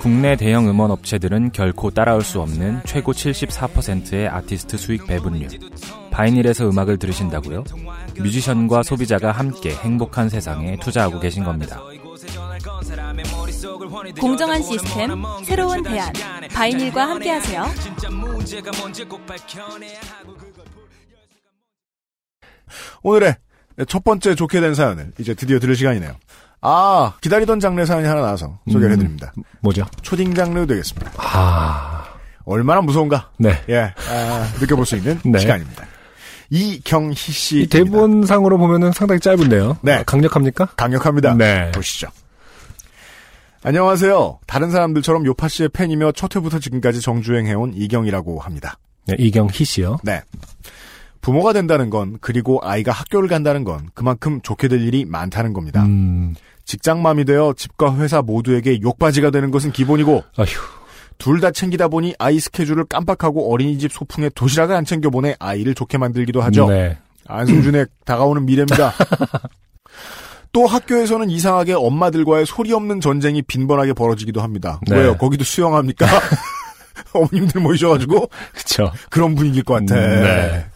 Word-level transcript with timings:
국내 0.00 0.34
대형 0.34 0.66
음원 0.66 0.90
업체들은 0.90 1.52
결코 1.52 1.90
따라올 1.90 2.22
수 2.22 2.40
없는 2.40 2.80
최고 2.86 3.12
74%의 3.12 4.28
아티스트 4.28 4.78
수익 4.78 5.06
배분율. 5.06 5.46
바이닐에서 6.10 6.70
음악을 6.70 6.96
들으신다고요? 6.96 7.64
뮤지션과 8.16 8.82
소비자가 8.82 9.30
함께 9.30 9.74
행복한 9.74 10.30
세상에 10.30 10.78
투자하고 10.80 11.20
계신 11.20 11.44
겁니다. 11.44 11.82
공정한 14.18 14.62
시스템, 14.62 15.22
새로운 15.44 15.82
대안. 15.82 16.10
바이닐과 16.50 17.06
함께하세요. 17.06 17.66
오늘의 23.02 23.36
첫 23.86 24.02
번째 24.02 24.34
좋게 24.34 24.62
된 24.62 24.74
사연을 24.74 25.12
이제 25.18 25.34
드디어 25.34 25.58
들을 25.58 25.76
시간이네요. 25.76 26.16
아, 26.62 27.14
기다리던 27.20 27.60
장르 27.60 27.84
사연이 27.84 28.06
하나 28.06 28.20
나와서 28.20 28.58
소개를 28.70 28.90
음. 28.90 28.92
해드립니다. 28.92 29.32
뭐죠? 29.60 29.84
초딩 30.02 30.34
장르 30.34 30.66
되겠습니다. 30.66 31.12
아, 31.16 32.04
얼마나 32.44 32.80
무서운가? 32.80 33.30
네. 33.38 33.62
예, 33.68 33.94
아, 34.08 34.52
느껴볼 34.60 34.84
수 34.84 34.96
있는 34.96 35.18
네. 35.24 35.38
시간입니다. 35.38 35.86
이경희 36.50 37.14
씨. 37.14 37.60
이 37.60 37.66
대본상으로 37.66 38.58
보면은 38.58 38.92
상당히 38.92 39.20
짧은데요. 39.20 39.78
네. 39.82 39.94
아, 39.94 40.02
강력합니까? 40.02 40.66
강력합니다. 40.76 41.34
네. 41.34 41.70
보시죠. 41.72 42.08
안녕하세요. 43.62 44.40
다른 44.46 44.70
사람들처럼 44.70 45.26
요파 45.26 45.48
씨의 45.48 45.68
팬이며 45.68 46.12
첫 46.12 46.34
회부터 46.34 46.58
지금까지 46.58 47.00
정주행해온 47.00 47.74
이경이라고 47.74 48.40
합니다. 48.40 48.78
네, 49.06 49.16
이경희 49.18 49.64
씨요. 49.64 49.98
네. 50.02 50.22
부모가 51.20 51.52
된다는 51.52 51.90
건 51.90 52.18
그리고 52.20 52.60
아이가 52.62 52.92
학교를 52.92 53.28
간다는 53.28 53.64
건 53.64 53.88
그만큼 53.94 54.40
좋게 54.42 54.68
될 54.68 54.80
일이 54.80 55.04
많다는 55.04 55.52
겁니다. 55.52 55.82
음, 55.84 56.34
직장맘이 56.64 57.24
되어 57.24 57.52
집과 57.56 57.96
회사 57.96 58.22
모두에게 58.22 58.80
욕바지가 58.80 59.30
되는 59.30 59.50
것은 59.50 59.72
기본이고. 59.72 60.22
둘 61.18 61.40
다 61.40 61.50
챙기다 61.50 61.88
보니 61.88 62.14
아이 62.18 62.40
스케줄을 62.40 62.84
깜빡하고 62.84 63.52
어린이집 63.52 63.92
소풍에 63.92 64.30
도시락을 64.34 64.74
안 64.74 64.84
챙겨보내 64.86 65.36
아이를 65.38 65.74
좋게 65.74 65.98
만들기도 65.98 66.40
하죠. 66.40 66.68
네. 66.68 66.96
안승준의 67.28 67.86
다가오는 68.06 68.46
미래입니다. 68.46 68.94
또 70.52 70.66
학교에서는 70.66 71.28
이상하게 71.30 71.74
엄마들과의 71.74 72.46
소리 72.46 72.72
없는 72.72 73.00
전쟁이 73.00 73.42
빈번하게 73.42 73.92
벌어지기도 73.92 74.40
합니다. 74.40 74.80
네. 74.88 74.96
왜요? 74.96 75.16
거기도 75.18 75.44
수영합니까? 75.44 76.06
어머님들 77.12 77.60
모이셔가지고 77.60 78.28
그쵸. 78.54 78.90
그런 79.10 79.34
분위기일 79.34 79.64
것 79.64 79.74
같아. 79.74 79.94
음, 79.96 80.22
네. 80.22 80.66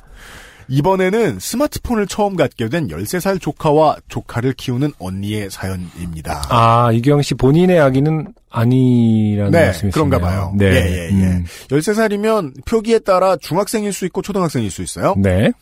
이번에는 0.69 1.39
스마트폰을 1.39 2.07
처음 2.07 2.37
갖게 2.37 2.69
된 2.69 2.89
13살 2.89 3.41
조카와 3.41 3.97
조카를 4.09 4.53
키우는 4.55 4.93
언니의 4.99 5.51
사연입니다. 5.51 6.43
아, 6.49 6.91
이경희 6.93 7.23
씨 7.23 7.35
본인의 7.35 7.81
아기는 7.81 8.33
아니라는 8.51 9.51
네, 9.51 9.65
말씀이시네요. 9.67 9.93
그런가 9.93 10.19
봐요. 10.19 10.53
네. 10.57 10.67
예, 10.67 10.71
예, 10.71 11.09
예. 11.09 11.25
음, 11.27 11.45
13살이면 11.69 12.65
표기에 12.67 13.01
따라 13.01 13.37
중학생일 13.37 13.93
수 13.93 14.07
있고 14.07 14.23
초등학생일 14.23 14.71
수 14.71 14.83
있어요. 14.83 15.15
네. 15.19 15.53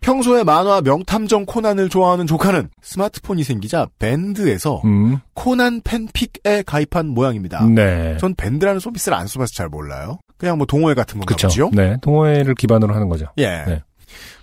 평소에 0.00 0.44
만화 0.44 0.80
명탐정 0.82 1.46
코난을 1.46 1.88
좋아하는 1.88 2.26
조카는 2.26 2.68
스마트폰이 2.82 3.42
생기자 3.44 3.88
밴드에서 3.98 4.82
음, 4.84 5.18
코난 5.34 5.80
팬픽에 5.82 6.62
가입한 6.64 7.08
모양입니다. 7.08 7.64
네. 7.66 8.16
전 8.18 8.34
밴드라는 8.36 8.78
서비스를 8.78 9.16
안 9.16 9.26
써봐서 9.26 9.52
잘 9.54 9.68
몰라요. 9.68 10.18
그냥 10.36 10.58
뭐 10.58 10.66
동호회 10.66 10.94
같은 10.94 11.18
건가 11.18 11.34
그쵸. 11.34 11.48
보지요? 11.48 11.70
네. 11.72 11.96
동호회를 12.02 12.54
기반으로 12.54 12.94
하는 12.94 13.08
거죠. 13.08 13.26
예. 13.38 13.64
네. 13.66 13.82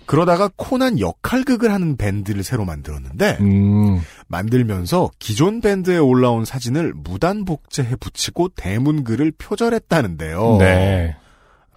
그러다가 0.06 0.50
코난 0.56 1.00
역할극을 1.00 1.72
하는 1.72 1.96
밴드를 1.96 2.42
새로 2.42 2.64
만들었는데 2.64 3.38
음, 3.40 4.00
만들면서 4.28 5.10
기존 5.18 5.60
밴드에 5.60 5.96
올라온 5.98 6.44
사진을 6.44 6.92
무단 6.94 7.44
복제해 7.44 7.96
붙이고 7.96 8.48
대문글을 8.50 9.32
표절했다는데요. 9.38 10.56
네. 10.58 11.16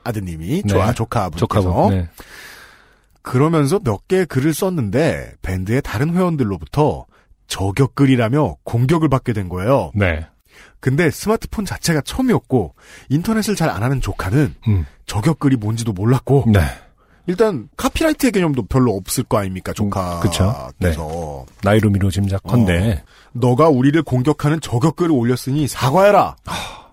아드님이 0.03 0.61
네. 0.63 0.67
조아 0.67 0.93
조카분께서 0.93 1.61
조카분. 1.61 1.97
네. 1.97 2.09
그러면서 3.21 3.79
몇 3.79 4.07
개의 4.07 4.25
글을 4.25 4.53
썼는데 4.53 5.33
밴드의 5.41 5.81
다른 5.81 6.13
회원들로부터 6.15 7.05
저격글이라며 7.47 8.57
공격을 8.63 9.09
받게 9.09 9.33
된 9.33 9.49
거예요. 9.49 9.91
네. 9.95 10.25
근데 10.79 11.09
스마트폰 11.11 11.65
자체가 11.65 12.01
처음이었고 12.01 12.75
인터넷을 13.09 13.55
잘 13.55 13.69
안 13.69 13.83
하는 13.83 13.99
조카는 13.99 14.55
음, 14.67 14.85
저격글이 15.05 15.57
뭔지도 15.57 15.91
몰랐고 15.91 16.45
네. 16.53 16.59
일단 17.27 17.67
카피라이트의 17.77 18.31
개념도 18.31 18.67
별로 18.67 18.95
없을 18.95 19.23
거 19.25 19.37
아닙니까 19.37 19.73
조카께서 19.73 20.19
그쵸. 20.19 20.71
네. 20.79 20.95
나이로 21.63 21.89
미로 21.89 22.09
짐작컨대. 22.09 23.03
너가 23.33 23.67
우리를 23.67 24.01
공격하는 24.03 24.61
저격글을 24.61 25.11
올렸으니 25.11 25.67
사과해라 25.67 26.37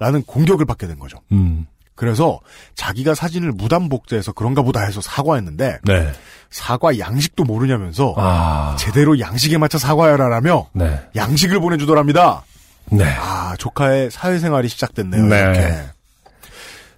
라는 0.00 0.23
공격을 0.25 0.67
받게 0.67 0.89
된 0.89 0.99
거죠. 0.99 1.19
음, 1.33 1.67
그래서 1.94 2.41
자기가 2.75 3.15
사진을 3.15 3.53
무단 3.53 3.89
복제해서 3.89 4.33
그런가 4.33 4.62
보다 4.62 4.81
해서 4.83 5.00
사과했는데 5.00 5.78
네. 5.84 6.12
사과 6.50 6.99
양식도 6.99 7.44
모르냐면서 7.44 8.15
아, 8.17 8.75
제대로 8.77 9.21
양식에 9.21 9.56
맞춰 9.56 9.78
사과해라라며 9.78 10.67
네. 10.73 11.00
양식을 11.15 11.61
보내주더랍니다. 11.61 12.43
네. 12.91 13.05
아 13.05 13.55
조카의 13.56 14.11
사회생활이 14.11 14.69
시작됐네요. 14.69 15.27
네. 15.27 15.39
이렇게 15.39 15.75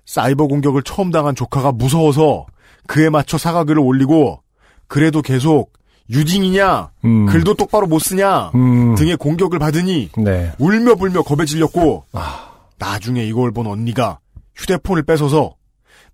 사이버 0.07 0.47
공격을 0.47 0.83
처음 0.83 1.11
당한 1.11 1.35
조카가 1.35 1.73
무서워서 1.73 2.47
그에 2.87 3.09
맞춰 3.09 3.39
사과글을 3.39 3.81
올리고 3.81 4.43
그래도 4.89 5.23
계속 5.23 5.73
유딩이냐? 6.11 6.91
음, 7.05 7.27
글도 7.27 7.55
똑바로 7.55 7.87
못 7.87 7.99
쓰냐? 7.99 8.53
음, 8.55 8.95
등의 8.95 9.17
공격을 9.17 9.59
받으니 9.59 10.11
네. 10.17 10.53
울며 10.59 10.95
불며 10.95 11.23
겁에 11.23 11.45
질렸고 11.45 12.05
아, 12.13 12.51
나중에 12.79 13.25
이걸 13.25 13.51
본 13.51 13.67
언니가 13.67 14.19
휴대폰을 14.55 15.03
뺏어서 15.03 15.55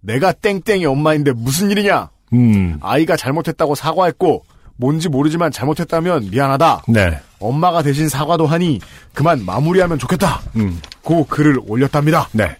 내가 0.01 0.33
땡땡이 0.33 0.87
엄마인데 0.87 1.33
무슨 1.33 1.71
일이냐? 1.71 2.11
음, 2.33 2.79
아이가 2.81 3.17
잘못했다고 3.17 3.75
사과했고 3.75 4.45
뭔지 4.77 5.09
모르지만 5.09 5.53
잘못했다면 5.53 6.31
미안하다. 6.31 6.85
네. 6.89 7.21
엄마가 7.39 7.83
대신 7.83 8.09
사과도 8.09 8.47
하니 8.47 8.81
그만 9.13 9.45
마무리하면 9.45 9.99
좋겠다. 9.99 10.41
음, 10.57 10.81
고 11.03 11.25
글을 11.27 11.61
올렸답니다. 11.67 12.29
네. 12.33 12.57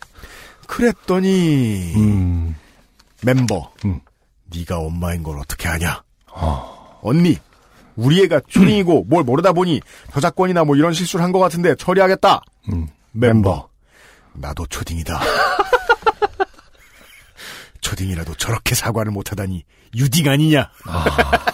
그랬더니 0.67 1.93
음, 1.97 2.55
멤버. 3.23 3.73
음. 3.85 4.01
네가 4.55 4.79
엄마인 4.79 5.23
걸 5.23 5.39
어떻게 5.39 5.69
아냐? 5.69 6.03
어, 6.31 6.99
언니 7.03 7.39
우리 7.97 8.23
애가 8.25 8.41
초딩이고 8.49 9.05
뭘 9.05 9.25
모르다 9.25 9.53
보니 9.53 9.81
저작권이나 10.13 10.65
뭐 10.65 10.77
이런 10.77 10.93
실수를 10.93 11.25
한 11.25 11.33
것 11.33 11.39
같은데 11.39 11.75
처리하겠다. 11.75 12.41
음, 12.73 12.89
멤버 13.13 13.69
나도 14.35 14.67
초딩이다. 14.67 15.21
초딩이라도 17.81 18.35
저렇게 18.37 18.75
사과를 18.75 19.13
못하다니 19.13 19.65
유딩 19.95 20.29
아니냐? 20.29 20.71
아, 20.87 21.05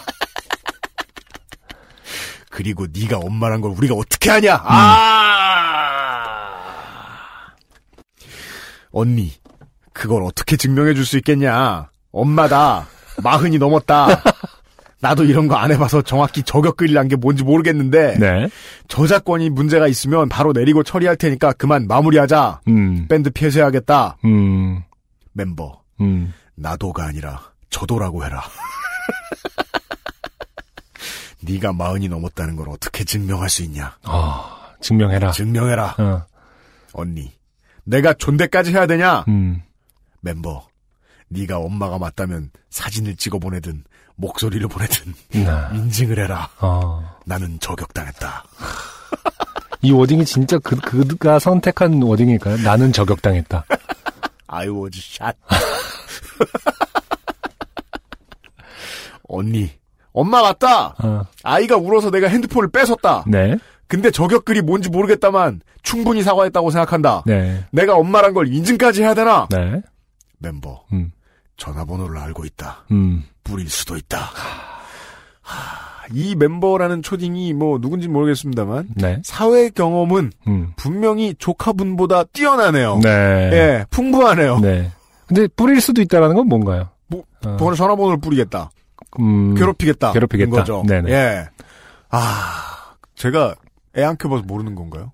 그리고 2.49 2.87
네가 2.91 3.17
엄마란 3.17 3.61
걸 3.61 3.71
우리가 3.71 3.95
어떻게 3.95 4.29
하냐? 4.29 4.55
음. 4.55 4.61
아! 4.65 5.05
언니 8.91 9.33
그걸 9.99 10.23
어떻게 10.23 10.55
증명해 10.55 10.93
줄 10.93 11.03
수 11.05 11.17
있겠냐? 11.17 11.89
엄마다. 12.13 12.87
마흔이 13.21 13.57
넘었다. 13.57 14.23
나도 15.01 15.25
이런 15.25 15.47
거 15.49 15.55
안 15.57 15.71
해봐서 15.71 16.01
정확히 16.01 16.41
저격글이란 16.43 17.09
게 17.09 17.15
뭔지 17.17 17.43
모르겠는데 17.43 18.17
네. 18.17 18.47
저작권이 18.87 19.49
문제가 19.49 19.87
있으면 19.87 20.29
바로 20.29 20.53
내리고 20.53 20.83
처리할 20.83 21.17
테니까 21.17 21.51
그만 21.53 21.85
마무리하자. 21.87 22.61
음, 22.69 23.07
밴드 23.09 23.29
폐쇄하겠다. 23.29 24.17
음, 24.23 24.83
멤버 25.33 25.81
음, 25.99 26.33
나도가 26.55 27.05
아니라 27.05 27.41
저도라고 27.69 28.23
해라. 28.25 28.41
네가 31.41 31.73
마흔이 31.73 32.09
넘었다는 32.09 32.55
걸 32.55 32.69
어떻게 32.69 33.03
증명할 33.03 33.49
수 33.49 33.63
있냐? 33.63 33.95
아, 34.03 34.73
증명해라. 34.81 35.31
증명해라. 35.31 35.95
어, 35.97 36.25
언니 36.93 37.31
내가 37.85 38.13
존대까지 38.13 38.71
해야 38.71 38.85
되냐? 38.87 39.25
음, 39.29 39.61
멤버 40.21 40.67
네가 41.29 41.59
엄마가 41.59 41.97
맞다면 41.99 42.51
사진을 42.69 43.15
찍어 43.15 43.39
보내든 43.39 43.83
목소리를 44.15 44.67
보내든 44.67 45.13
네. 45.31 45.45
인증을 45.73 46.19
해라. 46.19 46.49
어. 46.59 47.17
나는 47.25 47.59
저격당했다. 47.59 48.43
이 49.81 49.91
워딩이 49.91 50.25
진짜 50.25 50.59
그, 50.59 50.75
그가 50.75 51.39
선택한 51.39 52.01
워딩일까요? 52.01 52.57
나는 52.57 52.91
저격당했다. 52.91 53.63
I 54.47 54.67
was 54.67 54.97
shot. 54.97 55.37
언니, 59.29 59.71
엄마 60.11 60.41
맞다. 60.41 60.95
어. 61.01 61.21
아이가 61.43 61.77
울어서 61.77 62.09
내가 62.09 62.27
핸드폰을 62.27 62.69
뺏었다. 62.71 63.23
네. 63.27 63.57
근데 63.87 64.11
저격글이 64.11 64.61
뭔지 64.61 64.89
모르겠다만 64.89 65.61
충분히 65.81 66.23
사과했다고 66.23 66.71
생각한다. 66.71 67.23
네. 67.25 67.63
내가 67.71 67.95
엄마란 67.95 68.33
걸 68.33 68.47
인증까지 68.53 69.01
해야 69.01 69.13
되나? 69.13 69.47
네. 69.49 69.81
멤버, 70.39 70.83
음. 70.91 71.11
전화번호를 71.57 72.17
알고 72.17 72.45
있다. 72.45 72.85
음. 72.91 73.23
뿌릴 73.43 73.69
수도 73.69 73.95
있다. 73.95 74.17
하, 75.41 76.05
이 76.11 76.35
멤버라는 76.35 77.01
초딩이 77.01 77.53
뭐 77.53 77.79
누군지 77.79 78.07
모르겠습니다만 78.07 78.89
네. 78.95 79.21
사회 79.23 79.69
경험은 79.69 80.31
음. 80.47 80.73
분명히 80.75 81.35
조카분보다 81.37 82.23
뛰어나네요. 82.25 82.99
네. 83.03 83.09
예, 83.09 83.85
풍부하네요. 83.89 84.59
네. 84.59 84.91
근데 85.27 85.47
뿌릴 85.55 85.81
수도 85.81 86.01
있다라는 86.01 86.35
건 86.35 86.47
뭔가요? 86.47 86.89
뭐, 87.07 87.23
어. 87.45 87.57
번호 87.57 87.75
전화번호를 87.75 88.19
뿌리겠다. 88.19 88.71
음. 89.19 89.55
괴롭히겠다. 89.55 90.13
괴롭히겠다. 90.13 90.51
거죠. 90.51 90.83
네네. 90.87 91.11
예. 91.11 91.47
아, 92.09 92.95
제가 93.15 93.55
애 93.97 94.03
안 94.03 94.17
켜봐서 94.17 94.43
모르는 94.43 94.75
건가요? 94.75 95.11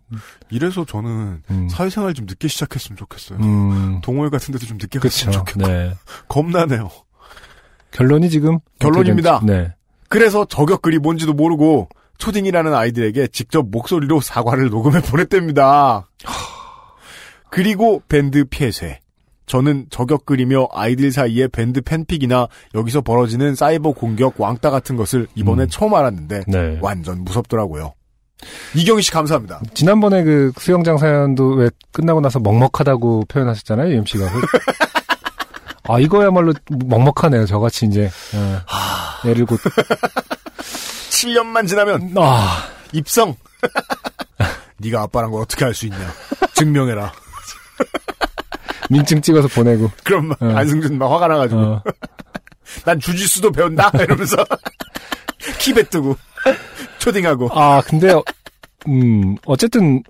이래서 0.50 0.86
저는 0.86 1.42
음. 1.50 1.70
사회생활 1.70 2.14
좀 2.14 2.26
늦게 2.26 2.48
시작했으면 2.48 2.98
좋겠어요. 2.98 3.40
음. 3.40 4.02
동호회 4.02 4.30
같은 4.30 4.52
데도 4.54 4.66
좀 4.66 4.78
늦게 4.78 5.00
그렇죠. 5.00 5.26
갔으면 5.28 5.46
좋겠고. 5.46 5.68
네. 5.72 5.94
겁나네요. 6.28 6.90
결론이 7.92 8.30
지금 8.30 8.60
결론입니다. 8.80 9.42
네. 9.46 9.74
그래서 10.10 10.46
저격글이 10.46 11.00
뭔지도 11.00 11.34
모르고 11.34 11.88
초딩이라는 12.18 12.74
아이들에게 12.74 13.28
직접 13.28 13.70
목소리로 13.70 14.20
사과를 14.22 14.70
녹음해 14.70 15.02
보냈답니다. 15.02 16.08
그리고 17.50 18.02
밴드 18.10 18.46
폐쇄. 18.50 19.00
저는 19.46 19.86
저격글이며 19.92 20.70
아이들 20.74 21.12
사이에 21.12 21.48
밴드 21.48 21.80
팬픽이나 21.82 22.48
여기서 22.74 23.02
벌어지는 23.02 23.54
사이버 23.56 23.92
공격 23.92 24.42
왕따 24.42 24.72
같은 24.72 24.96
것을 24.96 25.28
이번에 25.36 25.64
음. 25.64 25.68
처음 25.70 25.94
알았는데 25.94 26.44
네. 26.48 26.80
완전 26.82 27.24
무섭더라고요. 27.24 27.94
이경희 28.76 29.02
씨 29.02 29.12
감사합니다. 29.12 29.62
지난번에 29.74 30.24
그 30.24 30.52
수영장 30.60 30.98
사연도 30.98 31.50
왜 31.56 31.70
끝나고 31.92 32.22
나서 32.22 32.40
먹먹하다고 32.40 33.26
표현하셨잖아요, 33.28 33.92
UMC가. 33.94 34.26
아, 35.88 36.00
이거야말로 36.00 36.54
먹먹하네요, 36.70 37.46
저같이 37.46 37.86
이제. 37.86 38.10
예. 38.34 39.30
애를 39.30 39.46
곧. 39.46 39.60
7년만 41.10 41.68
지나면 41.68 42.14
아, 42.18 42.68
입성. 42.92 43.36
네가 44.78 45.04
아빠란 45.04 45.32
걸 45.32 45.42
어떻게 45.42 45.64
알 45.66 45.74
수 45.74 45.86
있냐? 45.86 45.98
증명해라. 46.54 47.12
민증 48.90 49.22
찍어서 49.22 49.48
보내고. 49.48 49.90
그럼 50.04 50.28
막 50.30 50.42
어. 50.42 50.46
안승준 50.56 50.98
막 50.98 51.08
화가 51.12 51.28
나가지고 51.28 51.60
어. 51.62 51.84
난 52.84 53.00
주짓수도 53.00 53.52
배운다 53.52 53.92
이러면서 54.00 54.38
키베 55.60 55.84
뜨고 55.84 56.18
초딩하고 57.06 57.50
아, 57.54 57.82
근데, 57.86 58.12
어, 58.12 58.24
음, 58.88 59.36
어쨌든, 59.46 60.02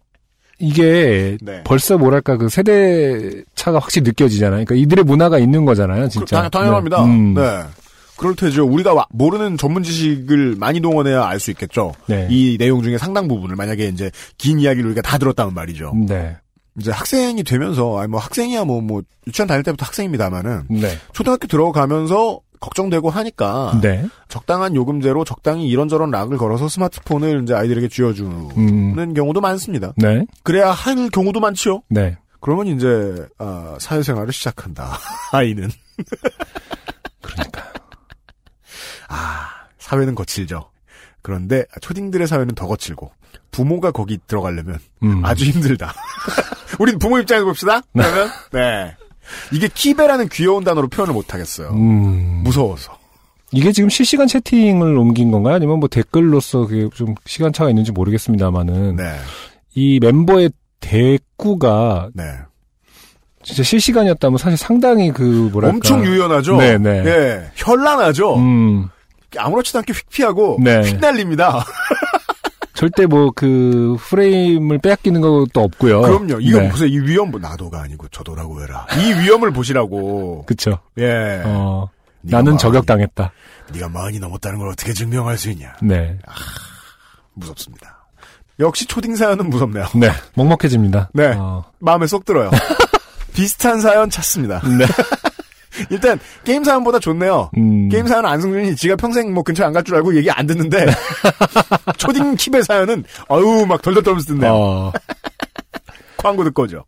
이게 0.57 1.37
네. 1.41 1.61
벌써 1.65 1.97
뭐랄까 1.97 2.37
그 2.37 2.47
세대 2.47 3.43
차가 3.55 3.77
확실히 3.79 4.05
느껴지잖아요. 4.07 4.63
그러니까 4.63 4.75
이들의 4.75 5.03
문화가 5.03 5.37
있는 5.37 5.65
거잖아요, 5.65 6.07
진짜. 6.07 6.37
그, 6.37 6.41
당, 6.43 6.49
당연합니다. 6.49 7.01
네. 7.05 7.05
음. 7.05 7.33
네. 7.33 7.41
그럴 8.15 8.33
테죠. 8.35 8.65
우리가 8.65 8.93
와- 8.93 9.05
모르는 9.09 9.57
전문 9.57 9.83
지식을 9.83 10.55
많이 10.57 10.79
동원해야 10.79 11.25
알 11.25 11.37
수 11.41 11.51
있겠죠. 11.51 11.93
네. 12.07 12.27
이 12.31 12.55
내용 12.57 12.81
중에 12.81 12.97
상당 12.97 13.27
부분을 13.27 13.57
만약에 13.57 13.87
이제 13.89 14.09
긴 14.37 14.57
이야기를 14.59 14.85
우리가 14.91 15.01
다 15.01 15.17
들었다면 15.17 15.53
말이죠. 15.53 15.91
네. 16.07 16.37
이제 16.79 16.91
학생이 16.91 17.43
되면서 17.43 17.99
아니 17.99 18.07
뭐 18.09 18.21
학생이야 18.21 18.63
뭐뭐 18.63 19.01
유치원 19.27 19.47
다닐 19.49 19.63
때부터 19.63 19.85
학생입니다만은 19.85 20.63
네. 20.69 20.97
초등학교 21.11 21.47
들어가면서 21.47 22.39
걱정되고 22.65 23.11
하니까 23.11 23.79
네. 23.81 24.07
적당한 24.27 24.75
요금제로 24.75 25.23
적당히 25.23 25.67
이런저런 25.67 26.09
락을 26.09 26.37
걸어서 26.37 26.67
스마트폰을 26.67 27.43
이제 27.43 27.53
아이들에게 27.53 27.87
쥐어주는 27.87 28.49
음. 28.57 29.13
경우도 29.13 29.39
많습니다. 29.39 29.93
네. 29.97 30.25
그래야 30.43 30.71
할 30.71 31.09
경우도 31.09 31.39
많지요. 31.39 31.83
네. 31.89 32.17
그러면 32.39 32.67
이제 32.67 33.27
아, 33.37 33.77
사회생활을 33.79 34.33
시작한다. 34.33 34.97
아이는 35.31 35.69
그러니까요. 37.21 37.65
아 39.09 39.49
사회는 39.77 40.15
거칠죠. 40.15 40.71
그런데 41.21 41.65
초딩들의 41.81 42.27
사회는 42.27 42.55
더 42.55 42.67
거칠고 42.67 43.11
부모가 43.51 43.91
거기 43.91 44.17
들어가려면 44.25 44.79
음. 45.03 45.23
아주 45.23 45.45
힘들다. 45.45 45.93
우린 46.79 46.97
부모 46.97 47.19
입장에서 47.19 47.45
봅시다. 47.45 47.81
그러면 47.93 48.29
네 48.51 48.95
이게 49.51 49.67
키베라는 49.73 50.29
귀여운 50.29 50.63
단어로 50.63 50.87
표현을 50.87 51.13
못 51.13 51.33
하겠어요. 51.33 51.69
음. 51.69 52.41
무서워서. 52.43 52.97
이게 53.51 53.71
지금 53.71 53.89
실시간 53.89 54.27
채팅을 54.27 54.97
옮긴 54.97 55.31
건가요? 55.31 55.55
아니면 55.55 55.79
뭐 55.79 55.87
댓글로서 55.87 56.67
그게 56.67 56.89
좀 56.93 57.15
시간차가 57.25 57.69
있는지 57.69 57.91
모르겠습니다만은 57.91 58.97
네, 58.97 59.15
이 59.75 59.99
멤버의 60.01 60.49
대꾸가 60.81 62.09
네. 62.13 62.23
진짜 63.43 63.63
실시간이었다면 63.63 64.37
사실 64.39 64.57
상당히 64.57 65.11
그 65.11 65.49
뭐랄까 65.53 65.75
엄청 65.75 66.03
유연하죠. 66.03 66.57
네, 66.57 66.77
네. 66.77 67.03
예, 67.05 67.51
현란하죠. 67.55 68.35
음, 68.35 68.89
아무렇지도 69.37 69.79
않게 69.79 69.93
휙 69.93 70.09
피하고 70.09 70.57
네. 70.59 70.81
휙 70.81 70.99
날립니다. 70.99 71.63
절대 72.75 73.05
뭐 73.05 73.31
그 73.31 73.95
프레임을 73.99 74.77
빼앗기는 74.79 75.19
것도 75.21 75.61
없고요. 75.61 76.01
그럼요. 76.01 76.39
이거 76.41 76.59
네. 76.59 76.69
보세요. 76.69 76.87
이 76.87 76.99
위험 76.99 77.31
뭐 77.31 77.39
나도가 77.39 77.81
아니고 77.81 78.07
저도라고 78.09 78.61
해라. 78.61 78.85
이 78.99 79.13
위험을 79.21 79.51
보시라고. 79.51 80.43
그쵸. 80.47 80.77
예. 80.99 81.41
어, 81.45 81.89
나는 82.21 82.57
저격당했다. 82.57 83.31
네가 83.73 83.89
마흔이 83.89 84.19
넘었다는 84.19 84.59
걸 84.59 84.69
어떻게 84.69 84.93
증명할 84.93 85.37
수 85.37 85.49
있냐. 85.51 85.73
네. 85.81 86.17
무섭습니다. 87.33 88.05
역시 88.59 88.85
초딩 88.85 89.15
사연은 89.15 89.49
무섭네요. 89.49 89.85
네. 89.95 90.09
먹먹해집니다. 90.35 91.09
네. 91.13 91.33
어, 91.37 91.63
마음에 91.79 92.07
쏙 92.07 92.23
들어요. 92.25 92.51
비슷한 93.33 93.81
사연 93.81 94.09
찾습니다. 94.09 94.61
네. 94.61 94.85
일단 95.89 96.19
게임 96.43 96.63
사연보다 96.63 96.99
좋네요. 96.99 97.49
음, 97.57 97.89
게임 97.89 98.07
사연은 98.07 98.29
안승준이 98.29 98.75
지가 98.75 98.95
평생 98.95 99.33
뭐 99.33 99.43
근처에 99.43 99.65
안갈 99.65 99.83
줄 99.83 99.95
알고 99.95 100.15
얘기 100.15 100.29
안 100.31 100.45
듣는데 100.47 100.85
초딩 101.97 102.35
킵의 102.35 102.63
사연은 102.63 103.03
어유 103.29 103.65
막 103.67 103.81
덜덜 103.81 104.03
떨면서 104.03 104.33
듣네요. 104.33 104.53
어, 104.53 104.91
광고 106.17 106.43
듣고 106.43 106.63
오죠. 106.63 106.85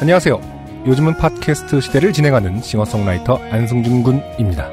안녕하세요. 0.00 0.58
요즘은 0.86 1.16
팟캐스트 1.16 1.80
시대를 1.80 2.12
진행하는 2.12 2.62
싱어송라이터 2.62 3.36
안승준 3.50 4.02
군입니다. 4.04 4.70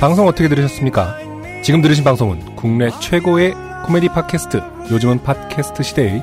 방송 0.00 0.26
어떻게 0.26 0.48
들으셨습니까? 0.48 1.18
지금 1.62 1.82
들으신 1.82 2.02
방송은 2.02 2.56
국내 2.56 2.88
최고의 3.00 3.54
코미디 3.84 4.08
팟캐스트 4.08 4.60
요즘은 4.90 5.22
팟캐스트 5.22 5.82
시대의 5.82 6.22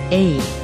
A. 0.11 0.60